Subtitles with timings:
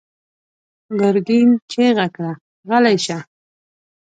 [0.99, 2.33] ګرګين چيغه کړه:
[2.69, 3.17] غلی شه!